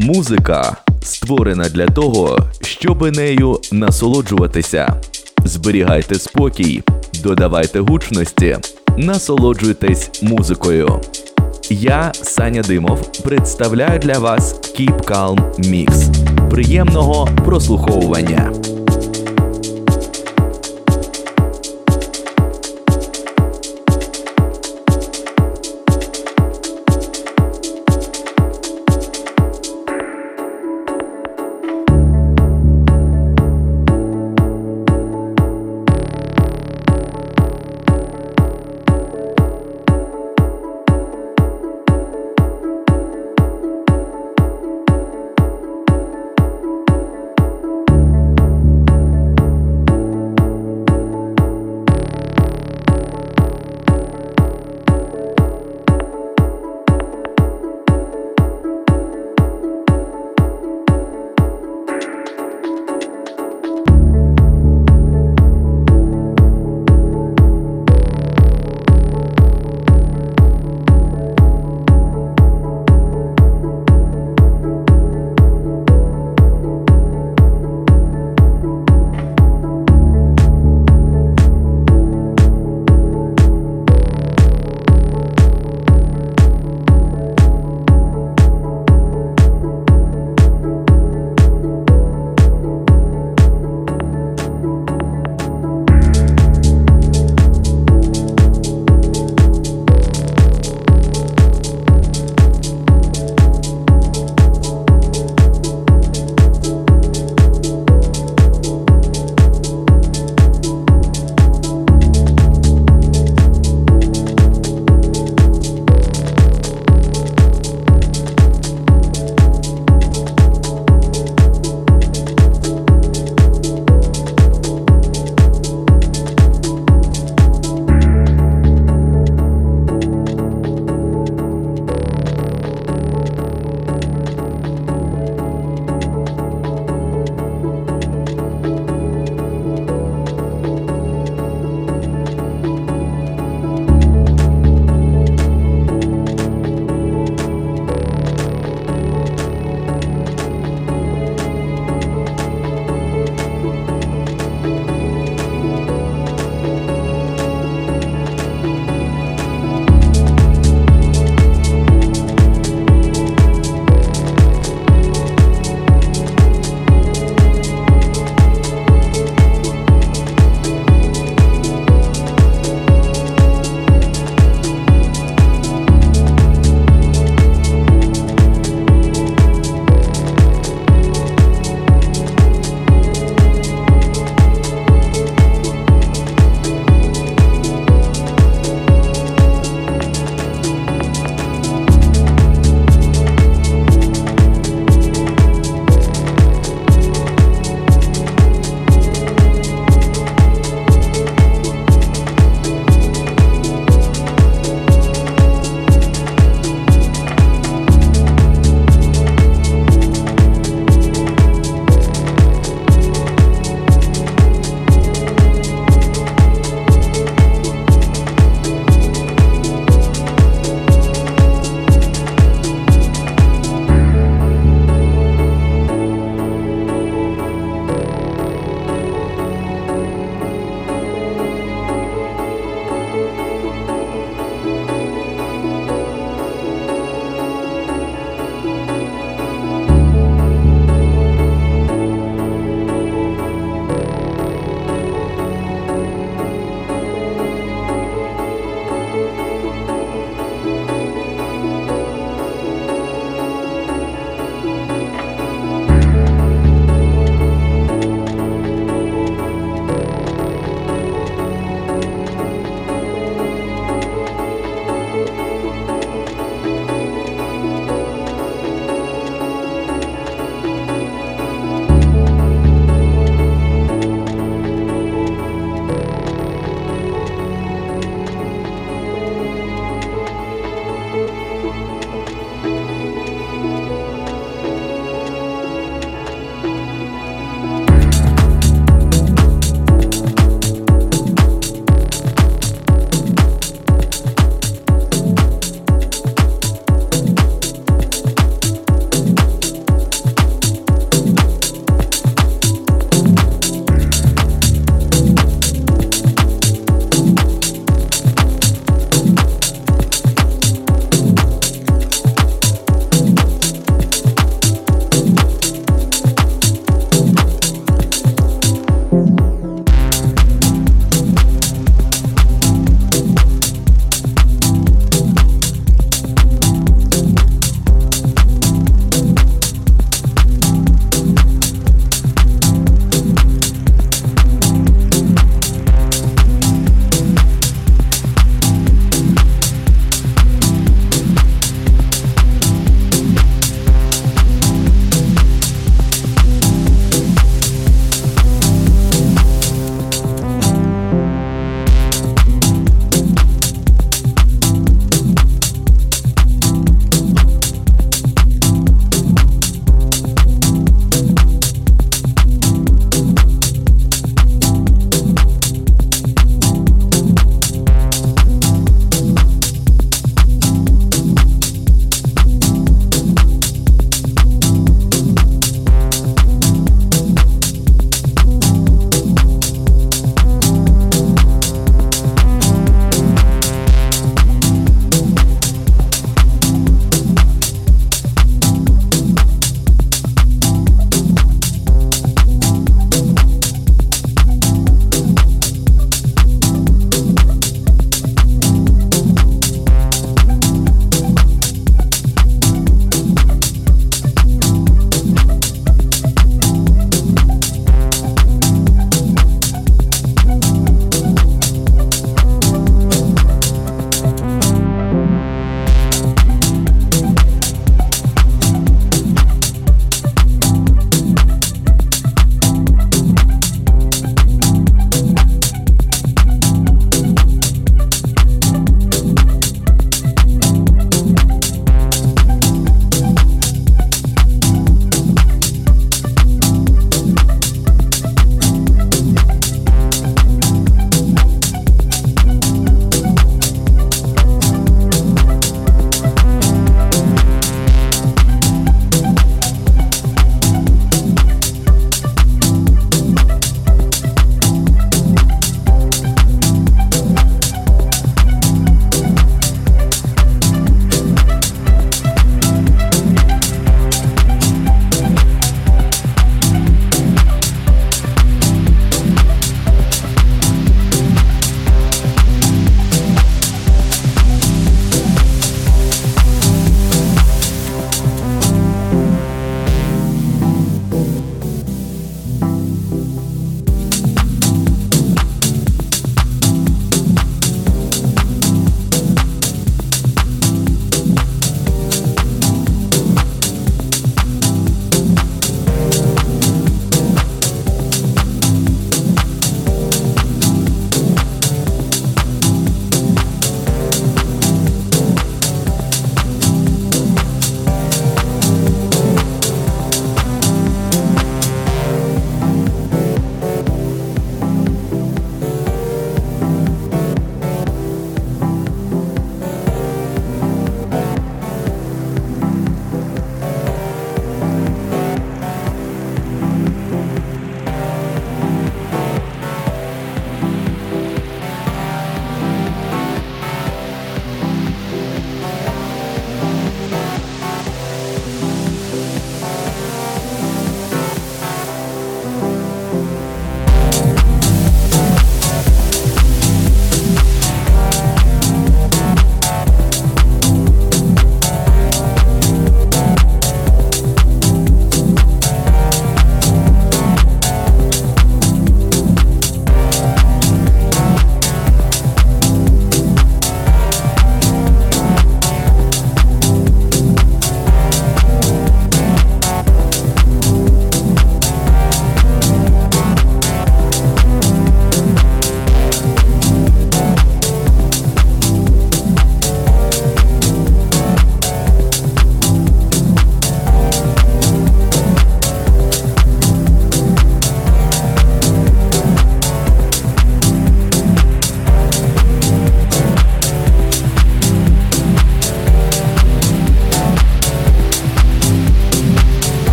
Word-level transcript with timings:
Музика 0.00 0.76
створена 1.02 1.68
для 1.68 1.86
того, 1.86 2.38
щоб 2.62 3.16
нею 3.16 3.60
насолоджуватися. 3.72 5.00
Зберігайте 5.44 6.14
спокій, 6.14 6.82
додавайте 7.22 7.80
гучності, 7.80 8.58
насолоджуйтесь 8.96 10.10
музикою. 10.22 11.00
Я, 11.70 12.12
Саня 12.14 12.62
Димов, 12.62 13.12
представляю 13.12 13.98
для 13.98 14.18
вас 14.18 14.54
Keep 14.54 15.04
Calm 15.10 15.58
Mix. 15.58 16.08
Приємного 16.50 17.28
прослуховування. 17.44 18.52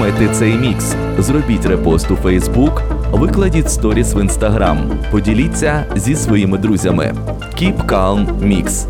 Підтримайте 0.00 0.34
цей 0.34 0.54
мікс. 0.54 0.94
Зробіть 1.18 1.66
репост 1.66 2.10
у 2.10 2.16
Фейсбук, 2.16 2.82
викладіть 3.12 3.70
сторіс 3.70 4.14
в 4.14 4.18
Інстаграм. 4.20 4.98
Поділіться 5.10 5.84
зі 5.96 6.16
своїми 6.16 6.58
друзями. 6.58 7.14
Keep 7.54 7.86
Calm 7.86 8.26
Mix. 8.38 8.86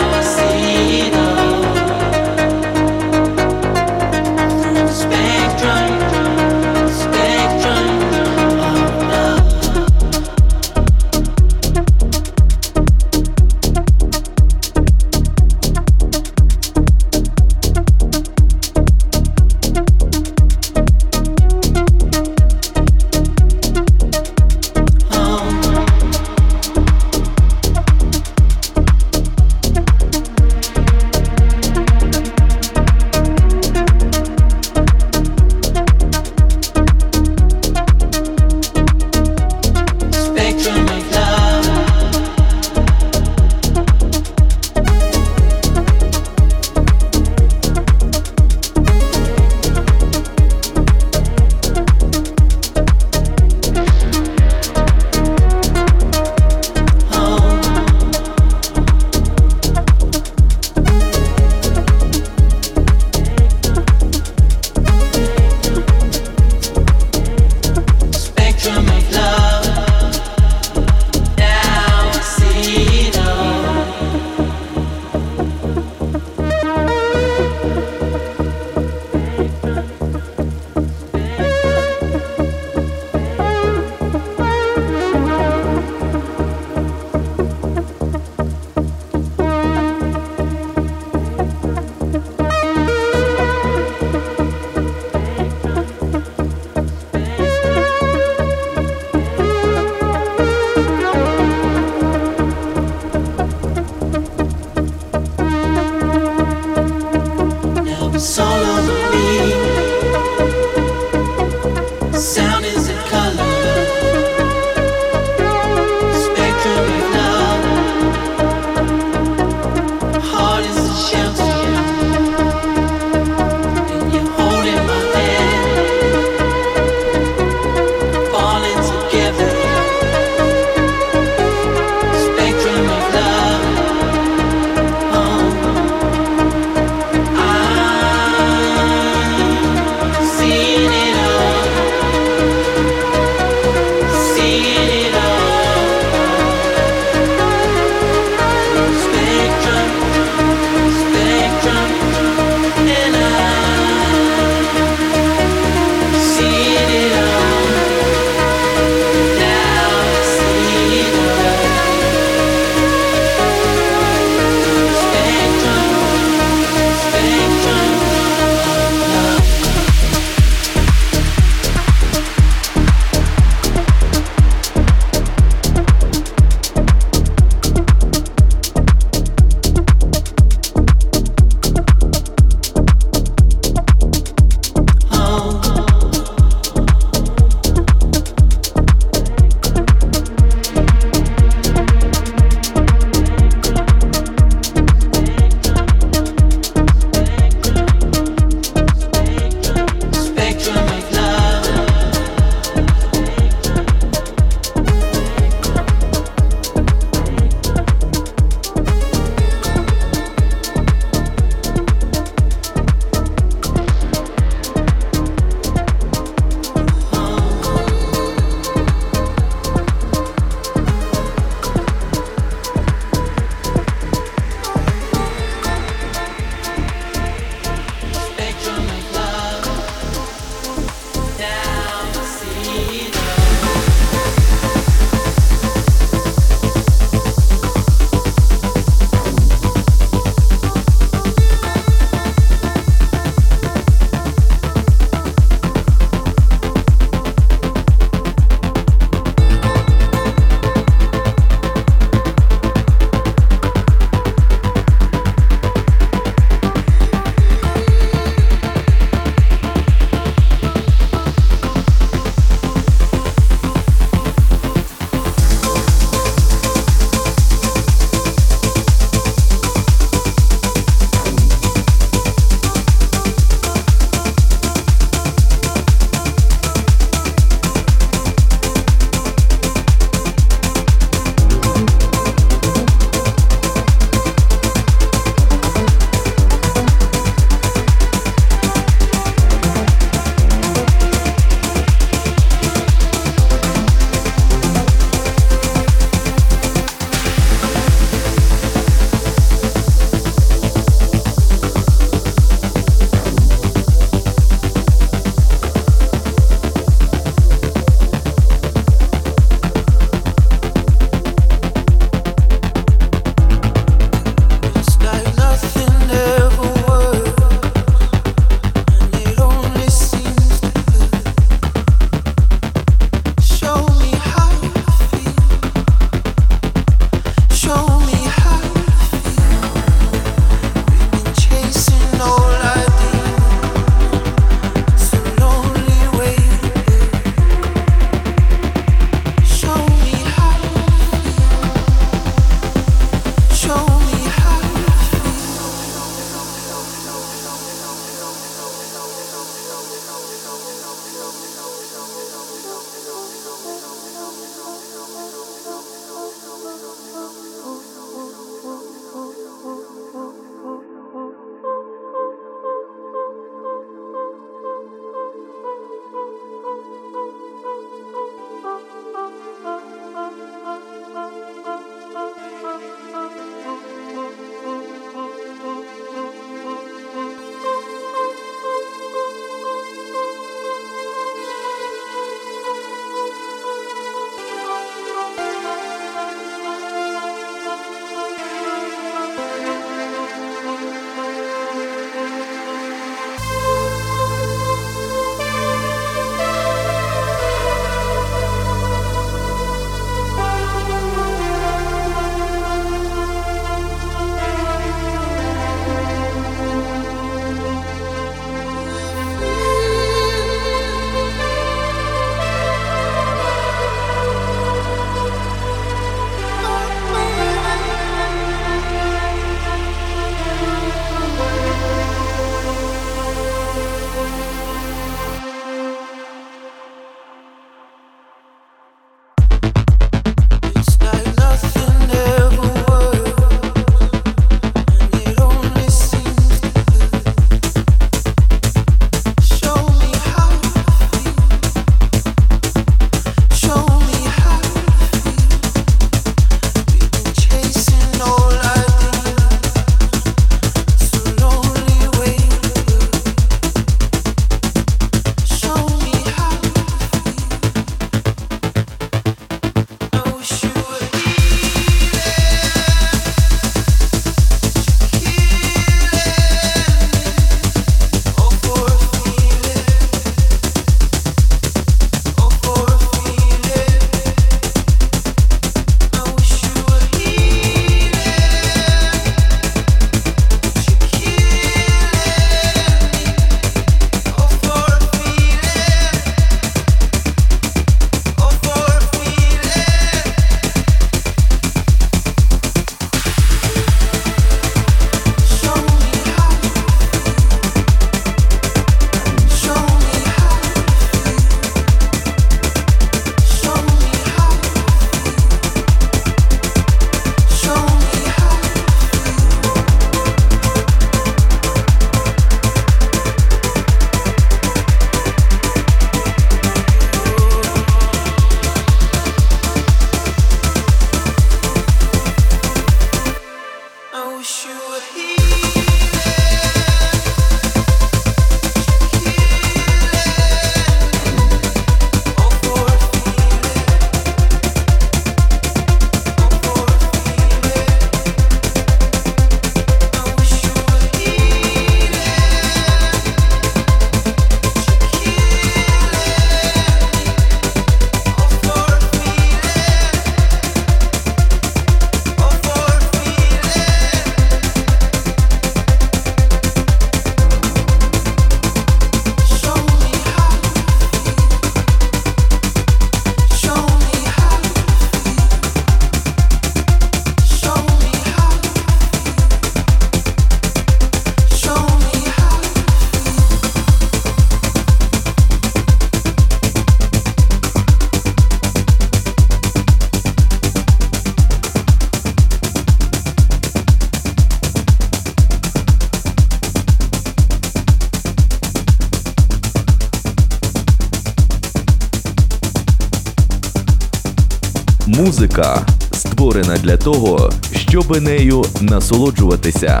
Музика 595.38 595.86
створена 596.12 596.76
для 596.76 596.96
того, 596.96 597.52
щоб 597.76 598.22
нею 598.22 598.64
насолоджуватися. 598.80 600.00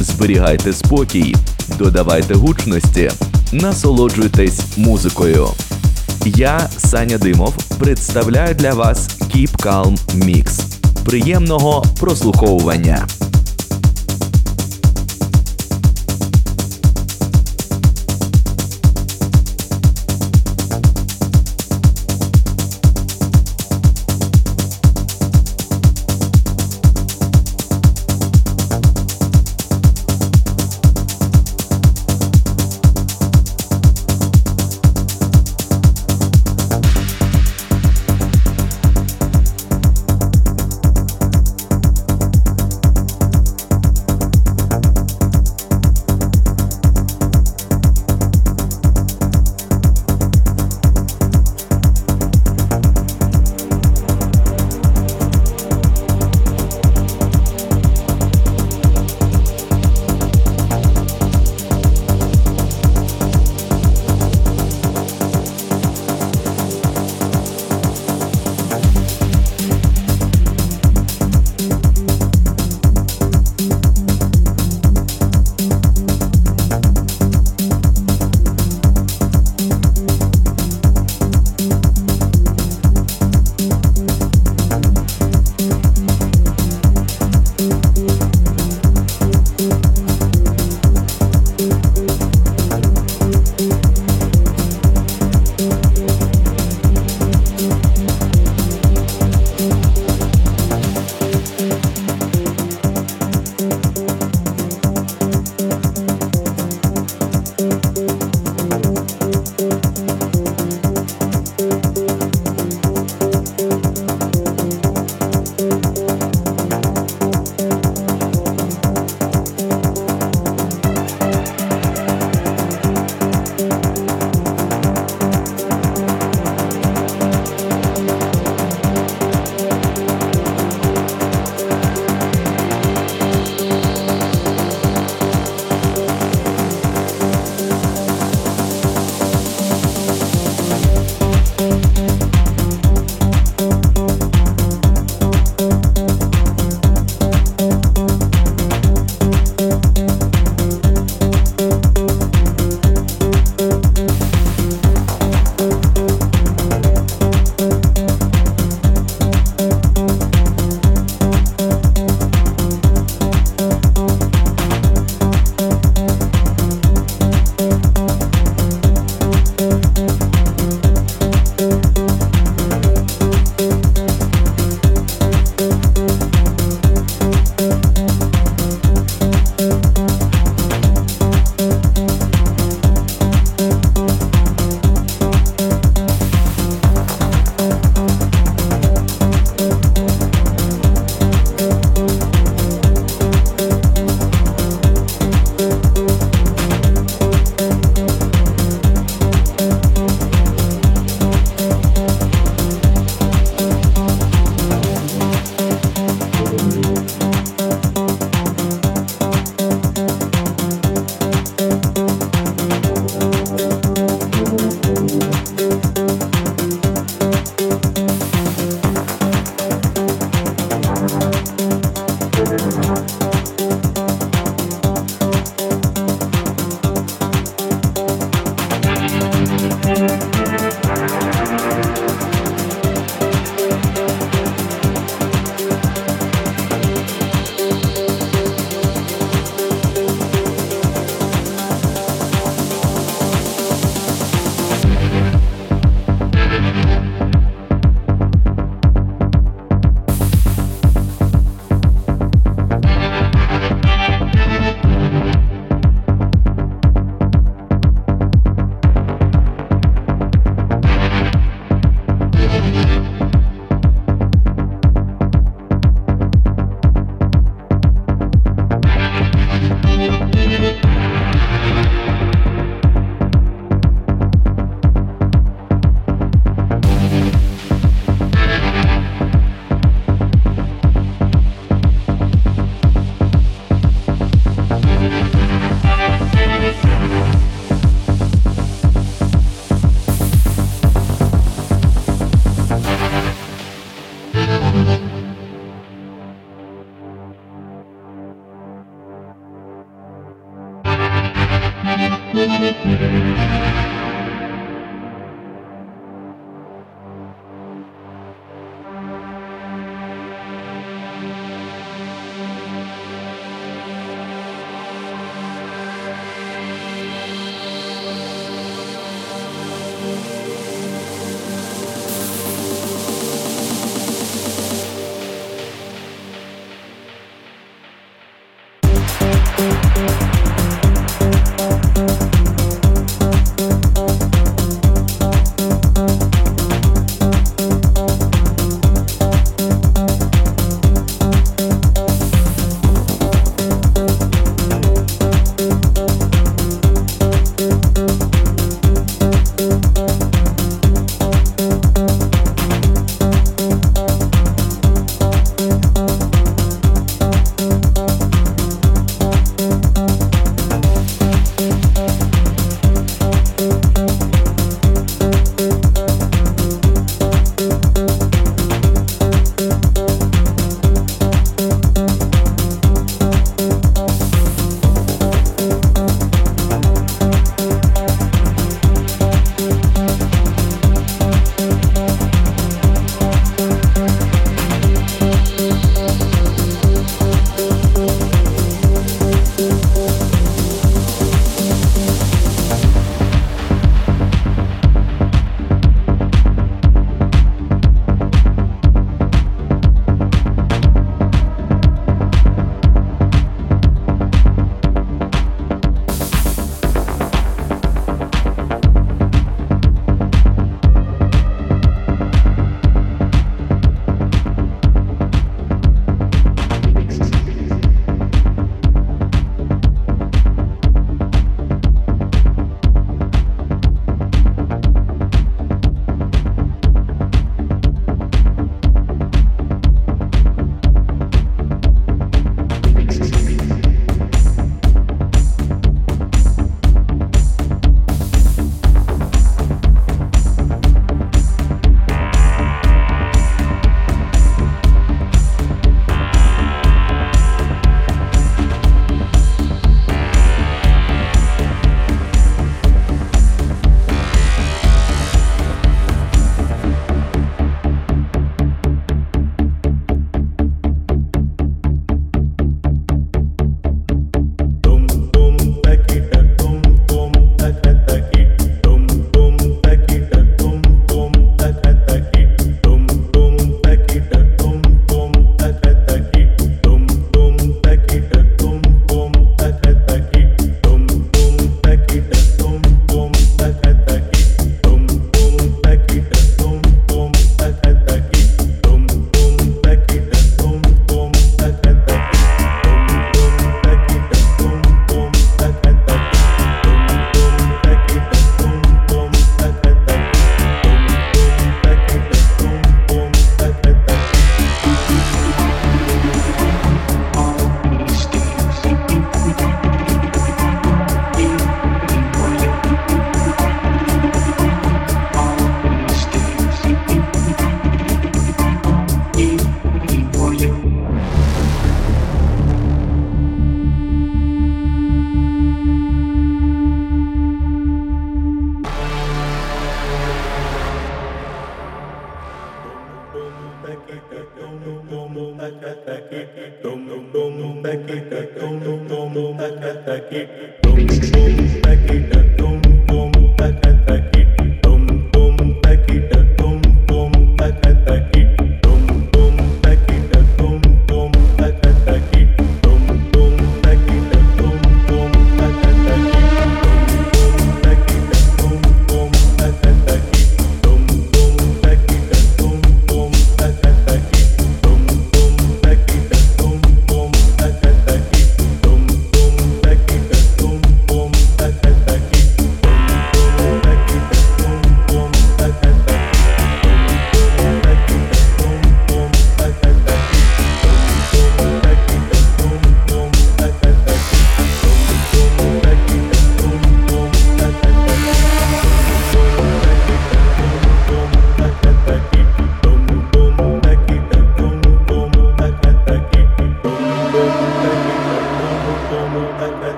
Зберігайте 0.00 0.72
спокій, 0.72 1.36
додавайте 1.78 2.34
гучності, 2.34 3.10
насолоджуйтесь 3.52 4.60
музикою. 4.76 5.48
Я, 6.24 6.68
Саня 6.78 7.18
Димов, 7.18 7.54
представляю 7.78 8.54
для 8.54 8.74
вас 8.74 9.08
Keep 9.20 9.56
Calm 9.66 9.98
Mix. 10.16 10.62
Приємного 11.04 11.84
прослуховування. 12.00 13.06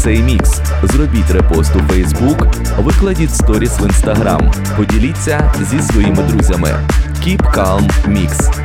Цей 0.00 0.22
мікс. 0.22 0.60
Зробіть 0.82 1.30
репост 1.30 1.76
у 1.76 1.78
Facebook, 1.78 2.82
викладіть 2.82 3.34
сторіс 3.34 3.80
в 3.80 3.82
Instagram. 3.82 4.76
Поділіться 4.76 5.52
зі 5.70 5.82
своїми 5.82 6.22
друзями. 6.22 6.70
Keep 7.26 7.54
Calm 7.54 7.90
Mix. 8.08 8.59